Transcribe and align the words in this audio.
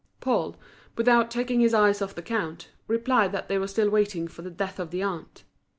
Paul, 0.19 0.55
without 0.97 1.29
taking 1.29 1.59
his 1.59 1.75
eyes 1.75 2.01
off 2.01 2.15
the 2.15 2.23
count, 2.23 2.69
replied 2.87 3.31
that 3.33 3.49
they 3.49 3.59
were 3.59 3.67
still 3.67 3.91
waiting 3.91 4.27
for 4.27 4.41
the 4.41 4.49
death 4.49 4.79
of 4.79 4.89
the 4.89 5.03
aunt. 5.03 5.43